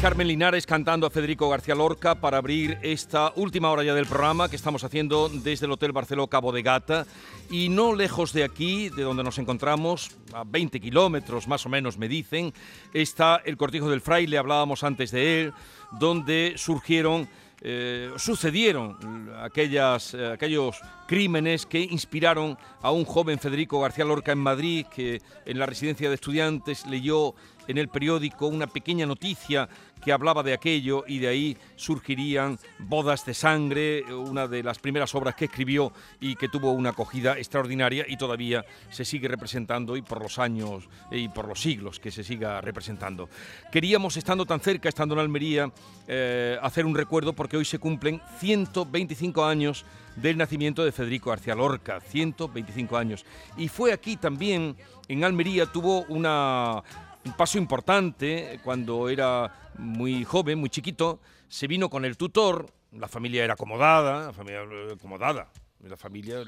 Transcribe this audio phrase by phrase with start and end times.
[0.00, 4.48] Carmen Linares cantando a Federico García Lorca para abrir esta última hora ya del programa
[4.48, 7.06] que estamos haciendo desde el Hotel Barceló Cabo de Gata.
[7.50, 11.98] Y no lejos de aquí, de donde nos encontramos, a 20 kilómetros más o menos
[11.98, 12.54] me dicen,
[12.94, 15.52] está el Cortijo del Fraile, hablábamos antes de él,
[15.98, 17.28] donde surgieron
[17.62, 24.38] eh, sucedieron aquellas, eh, aquellos crímenes que inspiraron a un joven Federico García Lorca en
[24.38, 27.34] Madrid, que en la residencia de estudiantes leyó
[27.68, 29.68] en el periódico una pequeña noticia
[30.02, 35.14] que hablaba de aquello y de ahí surgirían Bodas de Sangre, una de las primeras
[35.14, 40.02] obras que escribió y que tuvo una acogida extraordinaria y todavía se sigue representando y
[40.02, 43.28] por los años y por los siglos que se siga representando.
[43.70, 45.70] Queríamos, estando tan cerca, estando en Almería,
[46.08, 49.84] eh, hacer un recuerdo porque hoy se cumplen 125 años
[50.16, 53.24] del nacimiento de Federico García Lorca, 125 años.
[53.56, 54.76] Y fue aquí también,
[55.08, 56.82] en Almería, tuvo una,
[57.24, 63.08] un paso importante cuando era muy joven, muy chiquito, se vino con el tutor, la
[63.08, 65.50] familia era acomodada, la familia eh, acomodada,
[65.82, 66.42] la familia,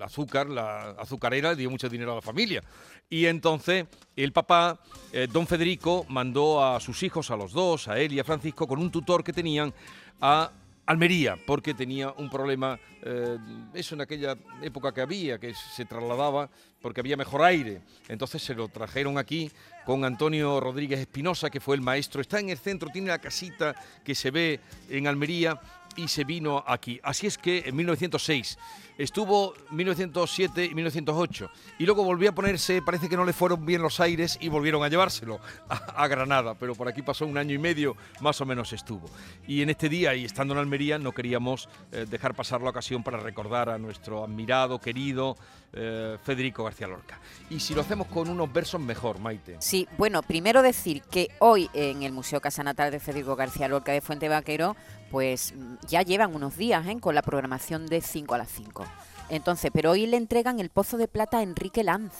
[0.00, 2.62] azúcar, la azucarera dio mucho dinero a la familia.
[3.08, 3.86] Y entonces
[4.16, 4.80] el papá,
[5.12, 8.66] eh, don Federico, mandó a sus hijos, a los dos, a él y a Francisco,
[8.66, 9.72] con un tutor que tenían
[10.20, 10.50] a
[10.86, 13.38] Almería, porque tenía un problema, eh,
[13.72, 16.50] eso en aquella época que había, que se trasladaba
[16.82, 17.80] porque había mejor aire.
[18.08, 19.50] Entonces se lo trajeron aquí
[19.86, 22.20] con Antonio Rodríguez Espinosa, que fue el maestro.
[22.20, 23.74] Está en el centro, tiene la casita
[24.04, 25.58] que se ve en Almería
[25.96, 27.00] y se vino aquí.
[27.02, 28.58] Así es que en 1906
[28.96, 33.82] estuvo 1907 y 1908 y luego volvió a ponerse, parece que no le fueron bien
[33.82, 37.58] los aires y volvieron a llevárselo a, Granada, pero por aquí pasó un año y
[37.58, 39.08] medio más o menos estuvo.
[39.46, 43.02] Y en este día y estando en Almería no queríamos eh, dejar pasar la ocasión
[43.02, 45.36] para recordar a nuestro admirado, querido
[45.72, 47.18] eh, Federico García Lorca.
[47.50, 49.56] Y si lo hacemos con unos versos mejor, Maite.
[49.58, 53.90] Sí, bueno, primero decir que hoy en el Museo Casa Natal de Federico García Lorca
[53.90, 54.76] de Fuente Vaquero,
[55.10, 56.96] pues mm, ya llevan unos días ¿eh?
[57.00, 58.84] con la programación de 5 a las 5.
[59.28, 62.12] Entonces, pero hoy le entregan el Pozo de Plata a Enrique Lanz,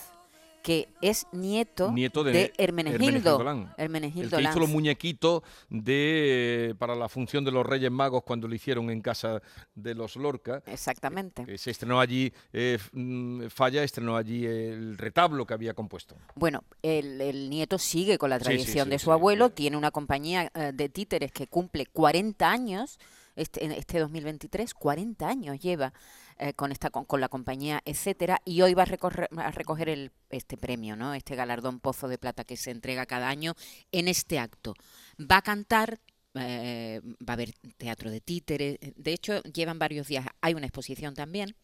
[0.64, 3.38] que es nieto, Nieto de Hermenegildo.
[3.38, 3.68] Hermenegildo Lanz.
[3.76, 4.56] El Hermenegildo que hizo Lanz.
[4.60, 9.42] los muñequitos de, para la función de los Reyes Magos cuando lo hicieron en casa
[9.74, 10.62] de los Lorca.
[10.64, 11.44] Exactamente.
[11.44, 16.16] que se estrenó allí, eh, mm, Falla estrenó allí el retablo que había compuesto.
[16.34, 19.76] Bueno, el, el nieto sigue con la Sí, sí, tradición sí, de su abuelo, tiene
[19.76, 22.98] una compañía eh, de títeres que cumple 40 años,
[23.36, 25.92] este, en este 2023, 40 años lleva
[26.38, 29.88] eh, con, esta, con, con la compañía, etcétera, y hoy va a, recorrer- a recoger
[29.88, 31.14] el, este premio, ¿no?
[31.14, 33.54] este galardón Pozo de Plata que se entrega cada año
[33.92, 34.74] en este acto.
[35.20, 36.00] Va a cantar
[36.36, 41.14] eh, va a haber teatro de títeres, de hecho llevan varios días, hay una exposición
[41.14, 41.54] también,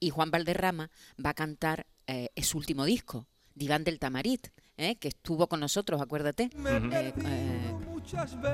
[0.00, 0.90] y Juan Valderrama
[1.22, 4.48] va a cantar eh, su último disco, Diván del Tamarit,
[4.78, 4.96] ¿eh?
[4.96, 6.48] que estuvo con nosotros, acuérdate.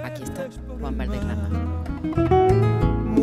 [0.05, 0.49] Aquí está
[0.81, 2.40] Juan Valderrama.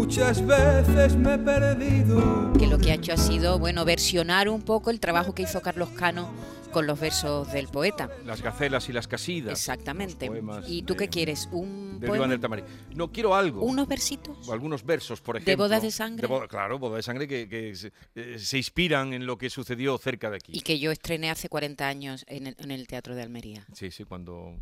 [0.07, 2.53] Muchas veces me he perdido.
[2.57, 5.61] que lo que ha hecho ha sido, bueno, versionar un poco el trabajo que hizo
[5.61, 6.31] Carlos Cano
[6.71, 8.09] con los versos del poeta.
[8.25, 9.51] Las gacelas y las casidas.
[9.51, 10.31] Exactamente.
[10.65, 11.49] ¿Y tú de- qué quieres?
[11.51, 12.25] ¿Un Del poema?
[12.29, 12.63] Del Tamarí.
[12.95, 13.61] No, quiero algo.
[13.65, 14.47] ¿Unos versitos?
[14.47, 15.65] o algunos versos, por ¿De ejemplo.
[15.65, 16.25] bodas de sangre?
[16.25, 19.97] boda- claro, bodas de sangre que, que se, eh, se inspiran en lo que sucedió
[19.97, 20.53] cerca de aquí.
[20.55, 23.65] Y que yo estrené hace 40 años en el, en el Teatro de Almería.
[23.73, 24.55] Sí, sí, cuando.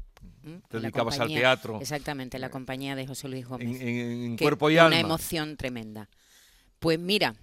[0.69, 1.79] Te dedicabas al teatro.
[1.81, 3.79] Exactamente, en la compañía de José Luis Gómez.
[3.81, 4.99] en- cuerpo y una alma.
[4.99, 6.09] emoción tremenda.
[6.79, 7.35] Pues mira,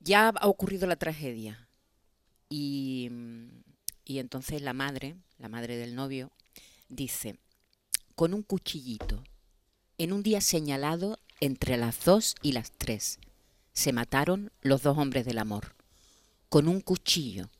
[0.00, 1.68] ya ha ocurrido la tragedia.
[2.48, 3.10] Y,
[4.04, 6.30] y entonces la madre, la madre del novio,
[6.88, 7.38] dice,
[8.14, 9.24] con un cuchillito,
[9.98, 13.18] en un día señalado entre las dos y las tres,
[13.72, 15.74] se mataron los dos hombres del amor.
[16.48, 17.50] Con un cuchillo,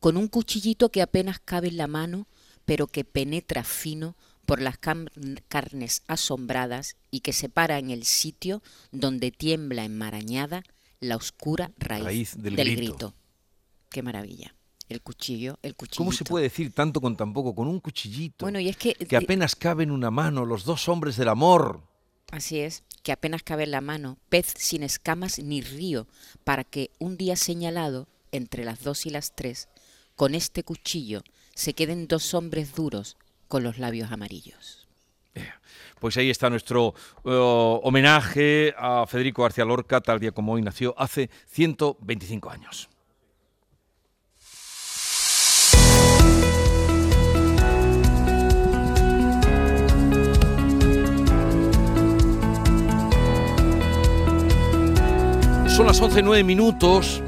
[0.00, 2.26] con un cuchillito que apenas cabe en la mano,
[2.64, 8.62] pero que penetra fino por las carnes asombradas y que se para en el sitio
[8.92, 10.62] donde tiembla enmarañada
[11.00, 12.92] la oscura raíz, Raíz del del, grito.
[12.92, 13.14] grito.
[13.90, 14.54] Qué maravilla.
[14.88, 15.98] El cuchillo, el cuchillo.
[15.98, 17.54] ¿Cómo se puede decir tanto con tan poco?
[17.54, 18.44] Con un cuchillito.
[18.44, 21.82] Bueno, y es que, que apenas cabe en una mano los dos hombres del amor.
[22.30, 26.06] Así es, que apenas cabe en la mano, pez sin escamas ni río,
[26.42, 29.68] para que un día señalado, entre las dos y las tres,
[30.16, 31.22] con este cuchillo
[31.54, 33.16] se queden dos hombres duros
[33.48, 34.86] con los labios amarillos.
[36.00, 40.94] Pues ahí está nuestro eh, homenaje a Federico García Lorca, tal día como hoy nació,
[40.98, 42.90] hace 125 años.
[55.74, 57.20] Son las 11.09 minutos.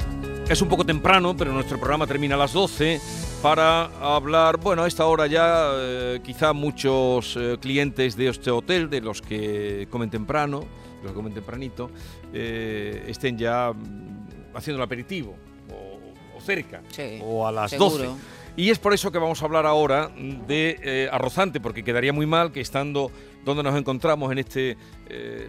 [0.47, 3.01] Es un poco temprano, pero nuestro programa termina a las 12
[3.41, 8.89] para hablar, bueno, a esta hora ya eh, quizá muchos eh, clientes de este hotel,
[8.89, 10.65] de los que comen temprano,
[11.03, 11.91] los que comen tempranito,
[12.33, 15.35] eh, estén ya mm, haciendo el aperitivo
[15.71, 17.97] o, o cerca Sí, o a las seguro.
[17.97, 18.09] 12.
[18.57, 20.09] Y es por eso que vamos a hablar ahora
[20.47, 23.11] de arrozante, porque quedaría muy mal que estando
[23.45, 24.77] donde nos encontramos en este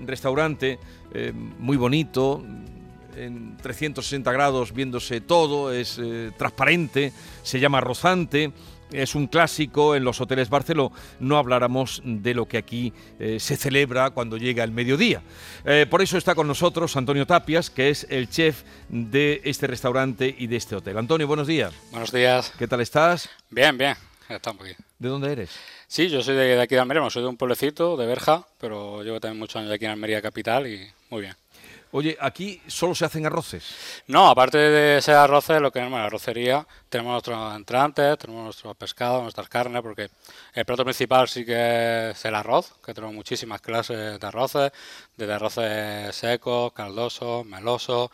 [0.05, 0.79] restaurante
[1.59, 2.45] muy bonito,
[3.19, 7.13] en 360 grados viéndose todo, es eh, transparente,
[7.43, 8.53] se llama arrozante.
[8.91, 10.93] Es un clásico en los hoteles Barceló.
[11.21, 15.21] No habláramos de lo que aquí eh, se celebra cuando llega el mediodía.
[15.67, 20.35] Eh, por eso está con nosotros Antonio Tapias, que es el chef de este restaurante
[20.39, 20.97] y de este hotel.
[20.97, 21.75] Antonio, buenos días.
[21.91, 22.51] Buenos días.
[22.59, 23.29] ¿Qué tal estás?
[23.51, 23.95] Bien, bien.
[24.27, 24.75] Estamos aquí.
[24.99, 25.51] ¿De dónde eres?
[25.87, 29.03] Sí, yo soy de, de aquí de Almería, soy de un pueblecito, de Berja, pero
[29.03, 31.35] llevo también muchos años aquí en Almería capital y muy bien.
[31.91, 33.65] Oye, aquí solo se hacen arroces.
[34.09, 38.77] No, aparte de ese arroces, lo que es la arrocería, tenemos nuestros entrantes, tenemos nuestros
[38.77, 40.11] pescados, nuestras carnes, porque
[40.53, 44.71] el plato principal sí que es el arroz, que tenemos muchísimas clases de arroces,
[45.17, 48.11] desde arroces secos, caldosos, melosos,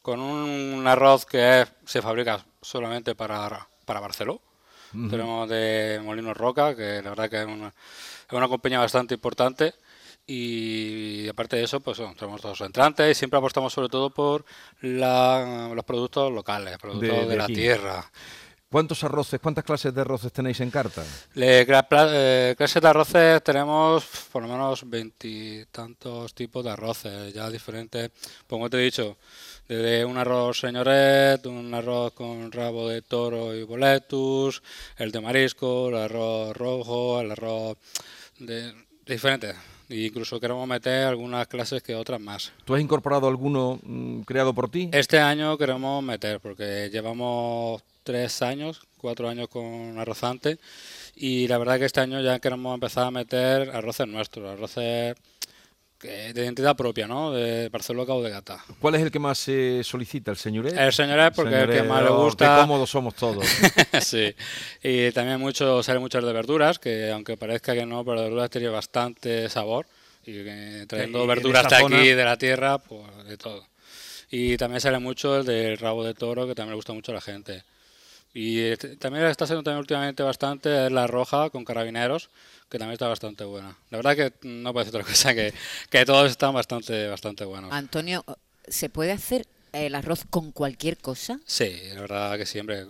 [0.00, 4.40] con un arroz que es- se fabrica solamente para, para Barceló.
[5.10, 9.74] Tenemos de Molino Roca, que la verdad que es una, es una compañía bastante importante.
[10.30, 14.44] Y aparte de eso, pues tenemos todos los entrantes y siempre apostamos sobre todo por
[14.82, 18.10] la- los productos locales, productos De- de, de la tierra.
[18.70, 21.02] ¿Cuántos arroces, cuántas clases de arroces tenéis en carta?
[21.32, 28.10] Le, eh, clases de arroces tenemos por lo menos veintitantos tipos de arroces, ya diferentes.
[28.10, 29.16] Pues como te he dicho,
[29.66, 34.62] desde un arroz señoret, un arroz con rabo de toro y boletus,
[34.98, 37.78] el de marisco, el arroz rojo, el arroz
[38.38, 38.74] de
[39.08, 39.56] diferentes.
[39.90, 42.52] Incluso queremos meter algunas clases que otras más.
[42.64, 44.90] ¿Tú has incorporado alguno mm, creado por ti?
[44.92, 50.58] Este año queremos meter, porque llevamos tres años, cuatro años con arrozante,
[51.16, 55.16] y la verdad que este año ya queremos empezar a meter arroces nuestros, arroces
[56.00, 57.32] de identidad propia, ¿no?
[57.32, 58.64] De Barcelona Cabo de Gata.
[58.80, 60.30] ¿Cuál es el que más se solicita?
[60.30, 60.76] ¿El señoret?
[60.76, 62.54] El señoret porque es el que más le oh, gusta.
[62.56, 63.44] Qué cómodos somos todos.
[64.00, 64.34] sí.
[64.82, 68.50] Y también mucho, sale muchas de verduras, que aunque parezca que no, pero de verduras
[68.50, 69.86] tiene bastante sabor.
[70.24, 73.66] Y que trayendo Y- verduras de zona- aquí, de la tierra, pues de todo.
[74.30, 77.16] Y también sale mucho el del rabo de toro, que también le gusta mucho a
[77.16, 77.64] la gente.
[78.40, 82.30] Y este- también está saliendo también últimamente bastante es la roja con carabineros,
[82.70, 83.76] que también está bastante buena.
[83.90, 85.52] La verdad que no decir otra cosa, que,
[85.90, 87.72] que todos están bastante, bastante buenos.
[87.72, 88.24] Antonio,
[88.68, 91.38] ¿se puede hacer el arroz con cualquier cosa?
[91.46, 92.84] Sí, la verdad que siempre.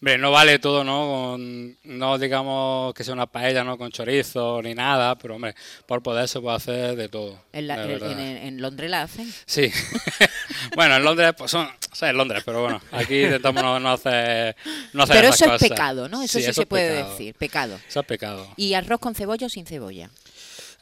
[0.00, 1.06] Hombre, no vale todo, ¿no?
[1.32, 3.78] Con- no digamos que sea una paella, ¿no?
[3.78, 5.54] Con chorizo ni nada, pero hombre,
[5.86, 7.42] por poder se puede hacer de todo.
[7.52, 9.32] En, la- la en- Londres la hacen.
[9.46, 9.70] Sí.
[10.76, 13.92] bueno, en Londres, pues son, o sea, en Londres, pero bueno, aquí intentamos no, no
[13.92, 14.54] hacer,
[14.92, 16.22] no hacer Pero esas eso es pecado, ¿no?
[16.22, 17.10] Eso sí, eso se es puede pecado.
[17.10, 17.80] decir, pecado.
[17.88, 18.48] Eso es pecado.
[18.56, 20.10] ¿Y arroz con cebolla o sin cebolla?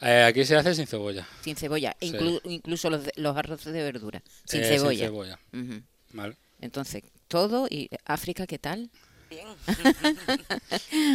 [0.01, 1.27] Eh, aquí se hace sin cebolla.
[1.43, 1.95] Sin cebolla.
[2.01, 2.11] Sí.
[2.11, 4.21] Inclu- incluso los, de- los arroces de verdura.
[4.45, 4.97] Sin Eh, cebolla.
[4.97, 5.39] Sin cebolla.
[5.53, 5.81] Ujú.
[6.13, 6.37] Vale.
[6.59, 8.89] Entonces, todo y África, ¿qué tal?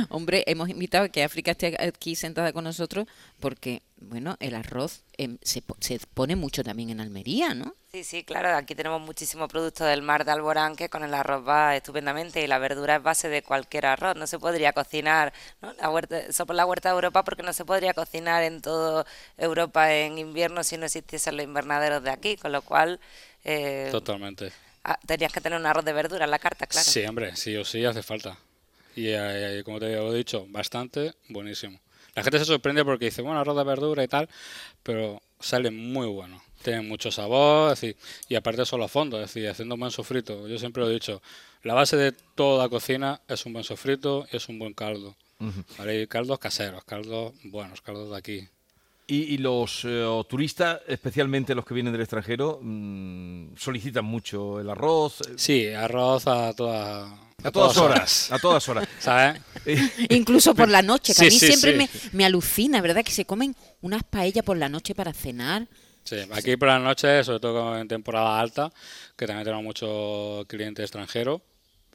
[0.08, 3.06] Hombre, hemos invitado a que África esté aquí sentada con nosotros
[3.40, 7.74] porque, bueno, el arroz em, se, po- se pone mucho también en Almería, ¿no?
[7.92, 11.46] Sí, sí, claro, aquí tenemos muchísimos productos del mar de Alborán que con el arroz
[11.48, 14.16] va estupendamente y la verdura es base de cualquier arroz.
[14.16, 15.32] No se podría cocinar,
[15.62, 15.72] ¿no?
[15.74, 19.06] La huerta, somos la huerta de Europa porque no se podría cocinar en toda
[19.38, 23.00] Europa en invierno si no existiesen los invernaderos de aquí, con lo cual
[23.44, 24.52] eh, Totalmente.
[24.84, 26.84] ah, tenías que tener un arroz de verdura en la carta, claro.
[26.86, 28.36] Sí, hombre, sí o sí hace falta.
[28.96, 31.78] Y eh, como te he dicho, bastante buenísimo.
[32.14, 34.28] La gente se sorprende porque dice, bueno, arroz de verdura y tal,
[34.82, 36.42] pero sale muy bueno.
[36.62, 37.96] Tiene mucho sabor, es decir,
[38.28, 40.48] y aparte son los fondos, es decir, haciendo un buen sofrito.
[40.48, 41.22] Yo siempre lo he dicho,
[41.62, 45.14] la base de toda cocina es un buen sofrito y es un buen caldo.
[45.78, 46.00] ¿vale?
[46.02, 48.48] Y caldos caseros, caldos buenos, caldos de aquí.
[49.06, 54.70] Y, y los eh, turistas, especialmente los que vienen del extranjero, mm, solicitan mucho el
[54.70, 55.20] arroz.
[55.20, 57.12] eh, Sí, arroz a todas
[57.46, 58.32] a todas horas.
[58.32, 58.88] A todas horas.
[58.98, 59.40] ¿Sabes?
[60.10, 62.08] Incluso por la noche, que Sí, a mí sí, siempre sí.
[62.12, 63.04] Me, me alucina, ¿verdad?
[63.04, 65.66] Que se comen unas paellas por la noche para cenar.
[66.04, 68.72] Sí, aquí por la noche, sobre todo en temporada alta,
[69.16, 71.40] que también tenemos muchos clientes extranjeros,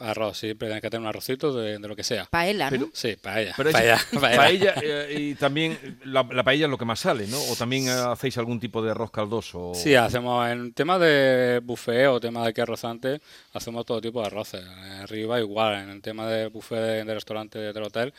[0.01, 2.25] arroz, siempre tienes que tener un arrocito de, de lo que sea.
[2.25, 2.89] Paella, ¿no?
[2.93, 3.53] Sí, paella.
[3.57, 4.37] Pero es- paella, paella.
[4.37, 7.39] paella, eh, y también la, la paella es lo que más sale, ¿no?
[7.51, 9.73] O también eh, hacéis algún tipo de arroz caldoso.
[9.75, 13.21] Sí, hacemos en tema de buffet o tema de que arrozante,
[13.53, 14.63] hacemos todo tipo de arroces.
[15.01, 18.13] Arriba igual, en el tema de buffet de, de restaurante del hotel,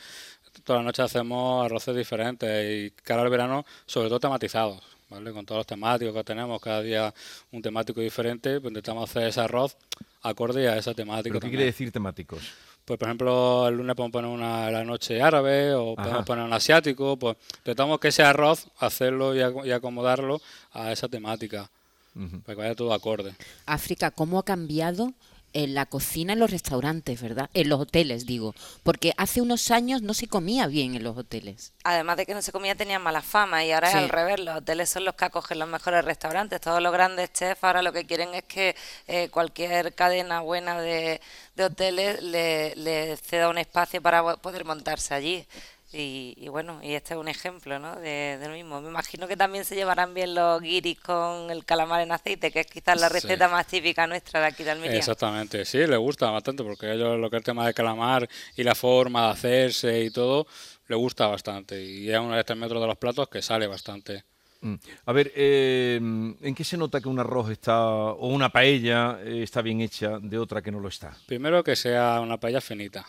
[0.64, 4.82] toda la noche hacemos arroces diferentes y cara al verano, sobre todo tematizados.
[5.12, 5.30] ¿Vale?
[5.32, 7.12] Con todos los temáticos que tenemos, cada día
[7.50, 9.76] un temático diferente, pues intentamos hacer ese arroz
[10.22, 11.34] acorde a esa temática.
[11.34, 12.40] ¿Pero qué quiere decir temáticos?
[12.84, 16.02] Pues por ejemplo, el lunes podemos poner una la noche árabe o Ajá.
[16.02, 20.40] podemos poner un asiático, pues intentamos que ese arroz, hacerlo y, ac- y acomodarlo
[20.72, 21.70] a esa temática,
[22.16, 22.40] Ujú.
[22.40, 23.34] para que vaya todo acorde.
[23.66, 25.12] África, ¿cómo ha cambiado
[25.54, 27.50] en la cocina en los restaurantes, verdad?
[27.54, 28.54] En los hoteles, digo.
[28.82, 31.72] Porque hace unos años no se comía bien en los hoteles.
[31.84, 33.96] Además de que no se comía, tenían mala fama y ahora Sí.
[33.98, 34.40] es al revés.
[34.40, 36.60] Los hoteles son los que acogen los mejores restaurantes.
[36.60, 38.74] Todos los grandes chefs ahora lo que quieren es que
[39.06, 41.20] eh, cualquier cadena buena de,
[41.56, 45.46] de hoteles le, le ceda un espacio para po- poder montarse allí.
[45.94, 47.96] Y, y bueno, y este es un ejemplo ¿no?
[47.96, 48.80] de, de lo mismo.
[48.80, 52.60] Me imagino que también se llevarán bien los guiris con el calamar en aceite, que
[52.60, 53.14] es quizás la Sí.
[53.14, 54.96] receta más típica nuestra de aquí de Almería.
[54.96, 58.26] Exactamente, sí, le gusta bastante, porque a ellos lo que es el tema de calamar
[58.56, 60.46] y la forma de hacerse y todo,
[60.88, 61.82] le gusta bastante.
[61.84, 64.24] Y es uno de estos metros de los platos que sale bastante.
[64.62, 64.74] Mm.
[65.06, 69.42] A ver, eh, ¿en qué se nota que un arroz está, o una paella eh,
[69.42, 71.14] está bien hecha de otra que no lo está?
[71.26, 73.04] Primero que sea una paella finita.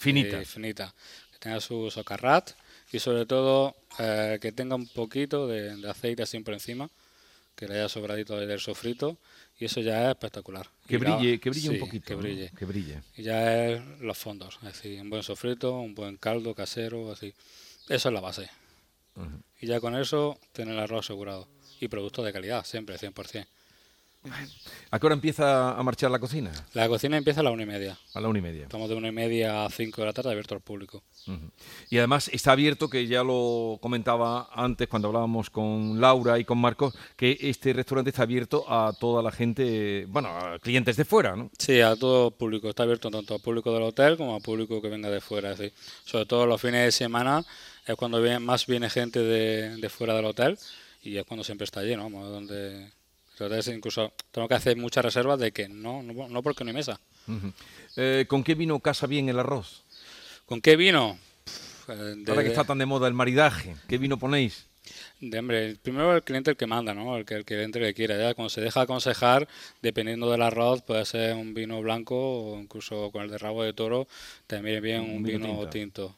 [0.00, 0.38] Finita.
[0.44, 0.94] finita.
[1.38, 2.50] Que tenga su socarrat
[2.92, 6.90] y sobre todo eh, que tenga un poquito de, de aceite así por encima,
[7.54, 9.16] que le haya sobradito del sofrito
[9.58, 10.68] y eso ya es espectacular.
[10.86, 12.06] Que Y la- brille, que brille un poquito.
[12.06, 12.20] Que ¿no?
[12.20, 12.52] brille.
[12.56, 13.02] Que brille.
[13.16, 17.34] Y ya es los fondos, es decir, un buen sofrito, un buen caldo casero, así.
[17.88, 18.48] Eso es la base.
[19.60, 21.48] Y ya con eso tiene el arroz asegurado.
[21.80, 23.46] Y productos de calidad, siempre, 100%.
[24.90, 26.50] ¿A qué hora empieza a marchar la cocina?
[26.72, 27.98] La cocina empieza a la una y media.
[28.14, 28.62] A la una y media.
[28.62, 31.02] Estamos de una y media a cinco de la tarde abierto al público.
[31.90, 36.56] Y además está abierto, que ya lo comentaba antes cuando hablábamos con Laura y con
[36.58, 41.36] Marcos, que este restaurante está abierto a toda la gente, bueno, a clientes de fuera,
[41.36, 41.50] ¿no?
[41.58, 42.70] Sí, a todo público.
[42.70, 45.50] Está abierto tanto al público del hotel como al público que venga de fuera.
[45.50, 47.44] decir, sobre todo los fines de semana
[47.86, 50.58] es cuando viene, más viene gente de, de fuera del hotel
[51.02, 52.04] y es cuando siempre está lleno.
[52.04, 52.90] Vamos, donde
[53.46, 56.74] entonces incluso tengo que hacer muchas reservas de que no, no, no porque no hay
[56.74, 57.00] mesa.
[57.96, 59.82] Eh, ¿Con qué vino casa bien el arroz?
[60.46, 61.18] ¿Con qué vino?
[61.44, 64.66] Pff, eh, de- Ahora que está tan de moda el maridaje, ¿qué vino ponéis?
[65.20, 67.16] De, hombre, primero el cliente el que manda, ¿no?
[67.18, 68.16] El que el cliente que quiera.
[68.16, 69.46] Ya cuando se deja aconsejar,
[69.82, 73.74] dependiendo del arroz, puede ser un vino blanco o incluso con el de rabo de
[73.74, 74.08] toro,
[74.46, 75.70] también bien Un un vino vino tinto.
[75.70, 76.16] tinto.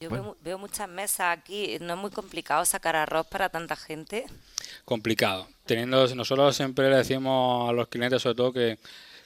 [0.00, 1.76] Yo veo, mu- veo muchas mesas aquí.
[1.80, 4.26] No es muy complicado sacar arroz para tanta gente.
[4.84, 5.48] Complicado.
[5.66, 8.78] Teniendo, nosotros siempre le decimos a los clientes, sobre todo, que,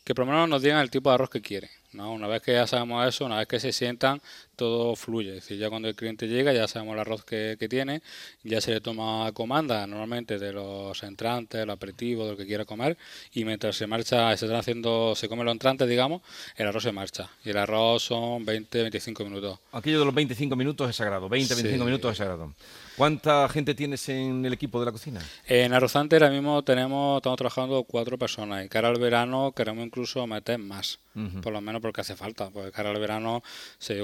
[0.02, 1.68] que por lo menos nos digan el tipo de arroz que quieren.
[1.92, 2.10] ¿no?
[2.10, 4.22] Una vez que ya sabemos eso, una vez que se sientan,
[4.64, 5.30] todo fluye.
[5.30, 8.02] Es decir, ya cuando el cliente llega, ya sabemos el arroz que, que tiene,
[8.42, 12.64] ya se le toma comanda normalmente de los entrantes, el aperitivo, de lo que quiera
[12.64, 12.96] comer,
[13.32, 16.22] y mientras se marcha, se están haciendo, se come los entrantes, digamos,
[16.56, 17.28] el arroz se marcha.
[17.44, 19.58] Y el arroz son 20-25 minutos.
[19.72, 21.86] Aquello de los 25 minutos es sagrado, 20, 25 Sí.
[21.86, 22.54] minutos es sagrado.
[22.96, 25.20] ¿Cuánta gente tienes en el equipo de la cocina?
[25.46, 30.26] En Arrozante ahora mismo tenemos, estamos trabajando cuatro personas y cara al verano queremos incluso
[30.26, 31.40] meter más, Ujú.
[31.40, 33.42] por lo menos porque hace falta, porque cara al verano
[33.78, 34.02] se-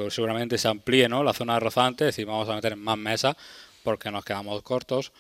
[0.57, 1.23] se amplíe ¿no?
[1.23, 3.37] la zona de Arrozante, es decir, vamos a meter más mesas
[3.83, 5.13] porque nos quedamos cortos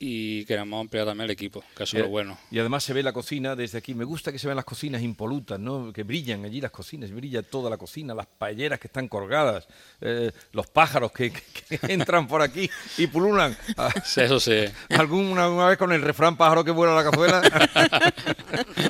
[0.00, 2.38] y queremos ampliar también el equipo, que eso es lo bueno.
[2.50, 3.94] Y además se ve la cocina desde aquí.
[3.94, 5.92] Me gusta que se vean las cocinas impolutas, ¿no?
[5.92, 9.66] Que brillan allí las cocinas, brilla toda la cocina, las paelleras que están colgadas,
[10.00, 13.56] eh, los pájaros que, que- que entran por aquí y pululan.
[14.04, 14.64] Sí, Eso sí.
[14.90, 17.42] ¿Alguna alguna vez con el refrán pájaro que vuela a la cazuela?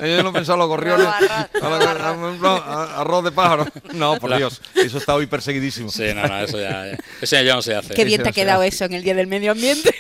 [0.00, 1.06] Yo no en los gorriones.
[1.06, 3.66] No, arroz, A la- a- no, a- arroz de pájaro.
[3.94, 5.90] No, por Dios, eso está hoy perseguidísimo.
[5.90, 7.94] Sí, no, no, eso ya, ya- eso ya no se hace.
[7.94, 9.94] Qué bien te ha quedado eso en el Día del Medio Ambiente.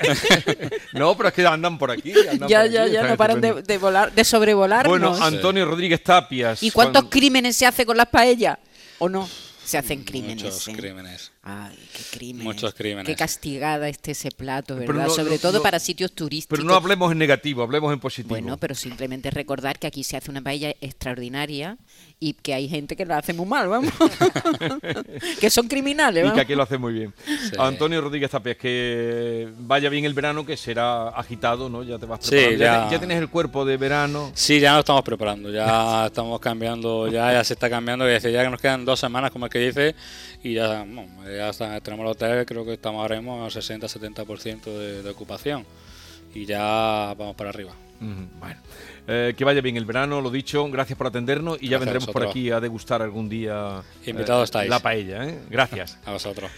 [0.98, 2.12] No, pero es que andan por aquí.
[2.30, 4.88] andan ya, por ya, aquí, ya, no paran de, de volar, de sobrevolarnos.
[4.90, 6.62] Bueno, Antonio Rodríguez Tapias.
[6.62, 8.58] ¿Y cuántos cuando- crímenes se hace con las paellas?
[8.98, 9.28] ¿O no?
[9.64, 10.42] se hacen crímenes.
[10.42, 10.72] Muchos ¿eh?
[10.72, 11.30] crímenes.
[11.42, 12.44] Ay, qué crímenes.
[12.46, 13.04] Muchos crímenes.
[13.04, 15.04] Qué castigada esté ese plato, ¿verdad?
[15.08, 16.56] no- Sobre no- todo no- para sitios turísticos.
[16.58, 18.30] Pero no hablemos en negativo, hablemos en positivo.
[18.30, 21.76] Bueno, pero simplemente recordar que aquí se hace una paella extraordinaria
[22.20, 23.92] y que hay gente que la hace muy mal, vamos.
[25.40, 26.42] que son criminales, y que vamos.
[26.42, 27.14] aquí lo hace muy bien.
[27.26, 27.56] Sí.
[27.58, 31.82] Antonio Rodríguez Tapia, que vaya bien el verano, que será agitado, ¿no?
[31.82, 32.58] Ya te vas Sí, preparando.
[32.64, 32.88] ya.
[32.88, 34.32] te- ya tienes el cuerpo de verano.
[34.34, 38.42] Sí, ya nos estamos preparando, ya estamos cambiando, ya, ya se está cambiando, y ya
[38.44, 39.94] que nos quedan dos semanas, como el que dice,
[40.42, 44.64] y ya, bueno, ya está, tenemos el hotel, creo que estamos ahora mismo a 60-70%
[44.64, 45.64] de, de ocupación,
[46.34, 47.72] y ya vamos para arriba.
[48.00, 48.60] Bueno,
[49.08, 52.08] eh, que vaya bien el verano, lo dicho, gracias por atendernos y ya Gracias vendremos
[52.10, 54.68] por aquí a degustar algún día Invitados estáis.
[54.68, 55.26] la paella.
[55.26, 55.40] ¿eh?
[55.48, 55.98] Gracias.
[56.04, 56.50] A vosotros.